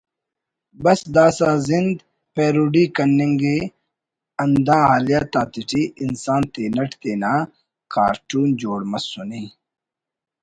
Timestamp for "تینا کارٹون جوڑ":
7.01-8.79